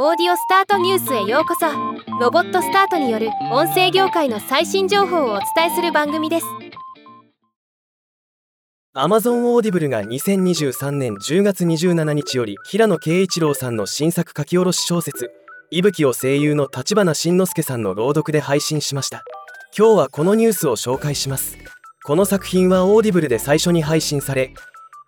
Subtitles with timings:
[0.00, 1.66] オーディオスタートニュースへようこそ。
[2.20, 6.46] ロボットスタートによる音声業界の最新情報をお伝えする番組です。
[8.94, 15.32] Amazon オーディブルが2023年10月27日より平野啓一郎さんの新作書き下ろし小説
[15.72, 19.24] 「息吹を声優の立花慎之介さんの朗読で配信しました。
[19.76, 21.58] 今日はこのニュースを紹介します。
[22.04, 24.54] この作品はオーディブルで最初に配信され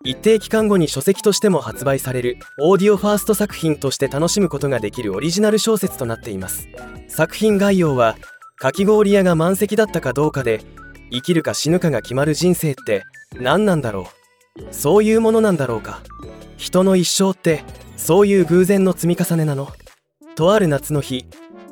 [0.03, 6.67] 一定期間後に書籍としても発売されるオーディオファースト作品として楽しむことができるオリジナル小説となっています。
[7.07, 8.15] 作品概要は
[8.57, 10.61] かき氷屋が満席だったかどうかで
[11.11, 13.03] 生きるか死ぬかが決まる人生って
[13.35, 14.07] 何なんだろ
[14.57, 14.61] う？
[14.71, 16.01] そういうものなんだろうか？
[16.57, 17.63] 人の一生って
[17.95, 19.67] そういう偶然の積み重ねなの？
[20.35, 21.25] とある夏の日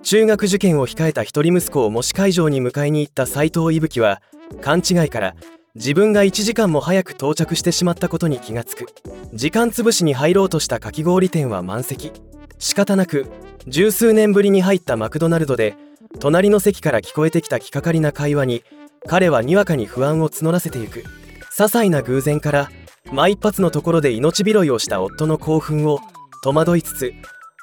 [0.03, 4.21] 中学受験を控えた一人息子を模試会場に迎えに行った斎藤伊吹は
[4.61, 5.35] 勘違いから
[5.75, 8.87] 自分が1時間も早く到着してしまったことに気がつく。
[9.33, 12.11] 時間つぶしに入ろうとしたかき氷店は満席。
[12.57, 13.27] 仕方なく
[13.67, 15.75] 十数年ぶりに入ったマクドナルドで
[16.19, 18.63] 隣の席から聞こえてきた気かかりな会話に
[19.07, 21.01] 彼はにわかに不安を募らせてゆく。
[21.01, 21.03] 些
[21.51, 22.71] 細な偶然から
[23.11, 25.99] 間一髪のところで命拾いをした夫の興奮を
[26.43, 27.13] 戸惑いつつ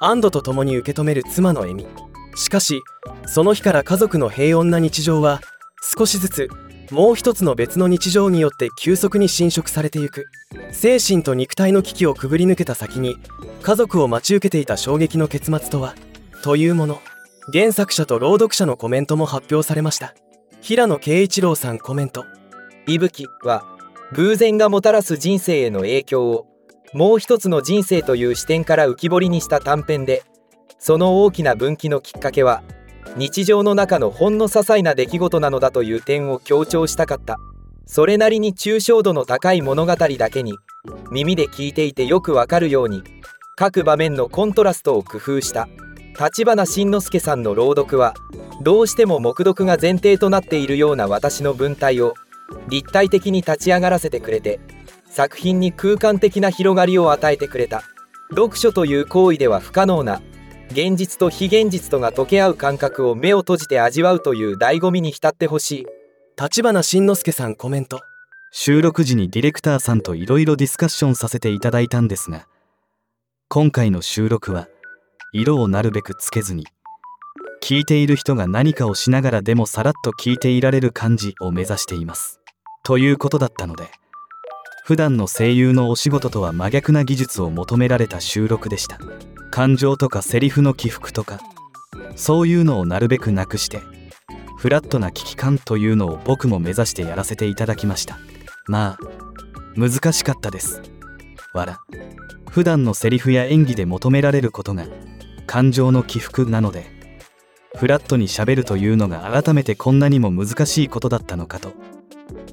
[0.00, 1.86] 安堵とともに受け止める妻の笑み。
[2.36, 2.82] しかし
[3.26, 5.40] その日から家族の平穏な日常は
[5.96, 6.48] 少しずつ
[6.90, 10.26] もう一つの別の日常によって急速に侵食されていく。
[10.70, 13.16] 精神と肉体の危機をくぐり抜けた先に
[13.62, 15.94] 家族を待ち受けていた衝撃の結末とは
[16.42, 17.00] というもの。
[17.52, 20.14] 原作者と朗読者のコメントも発表されました。
[20.60, 22.24] 平野啓一郎さんコメント。
[22.86, 23.64] 息吹は
[24.12, 26.46] 偶然がもたらす人生への影響を
[26.94, 30.22] もう一つの人生という視点から浮き彫りにした短編で
[30.78, 32.62] その大きな分岐のきっかけは
[33.16, 37.38] 日常の中のほんの些細な出来事なのだという点を強調したかった。
[37.86, 40.56] それなりに抽象度の高い物語だけに
[41.12, 43.02] 耳で聞いていてよくわかるように
[43.54, 45.68] 各場面のコントラストを工夫した
[46.18, 48.14] 立花慎之介さんの朗読は
[48.60, 52.14] どうしても黙読が前提となっているような私の文体を
[52.68, 54.58] 立体的に立ち上がらせてくれて
[55.08, 57.82] 作品に空間的な広がりを与えてくれた。
[58.30, 60.20] 読書という行為では不可能な
[60.70, 65.86] 現実と非現実とが溶け合う感覚を目を閉じて味わうという醍醐味に浸ってほしい。
[66.40, 68.00] 立花慎之介さんコメント。
[68.58, 72.46] 収録時にディレクターさんといろいろディスカッションさせていただいたんですが
[73.48, 74.68] 今回の収録は
[75.32, 76.66] 色をなるべくつけずに
[77.62, 82.40] 聞いている人が何かをしながらでもさらっと聞いていられる感じを目指しています。
[82.82, 83.90] ということだったので
[84.84, 88.98] 普段の声優のお仕事とは真逆な技術を求められた収録でした。
[89.56, 91.40] 感情とかセリフの起伏とか
[92.14, 93.80] そういうのをなるべくなくして
[94.58, 98.18] フラットな危機感というのを僕も目指してやらせていただきました。
[98.66, 100.82] まあ難しかったです。
[101.54, 101.80] わら
[102.50, 104.84] 普段のセリフや演技で求められることが
[105.46, 106.84] 感情の起伏なので
[107.76, 111.72] フラットにしゃべるというのが改めてこんなにも難しいことだったのかと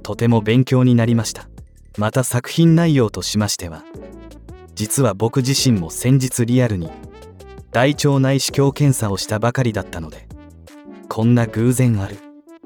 [0.04, 1.50] とても勉強になりました。
[1.98, 3.84] また作品内容としましては
[4.76, 6.90] 実は僕自身も先日リアルに
[7.72, 10.28] 大腸内視鏡検査をしたばかりだったので
[11.10, 12.18] こんな偶然ある。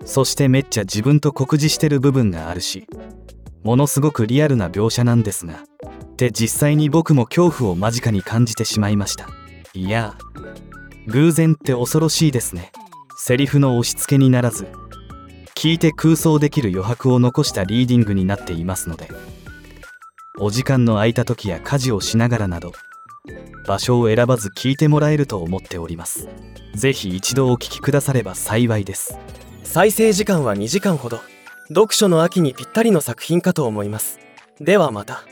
[0.06, 2.88] そしてめっちゃ自分と酷似してる部分があるし
[3.63, 5.66] ものすごくリアルな描写なんですが
[6.16, 9.28] で実際に僕も恐怖を間近に感じてしまいました。
[9.74, 10.16] いや
[11.07, 12.72] 偶然って恐ろしいですね。
[13.18, 14.68] セリフの押し付けにならず
[15.56, 19.09] 聞いて空想できる余白を残したリーディングになっていますので
[20.39, 22.71] お時間の空いた時や家事をしながらなど
[23.65, 26.29] 場所を選ばず聞いてもらえると思っております。
[26.73, 29.19] ぜひ一度お聞きくだされば幸いです。
[29.63, 31.19] 再生時間は2時間ほど。
[31.67, 34.19] 読書の秋にぴったりの作品かと思います。
[34.61, 35.23] ではまた。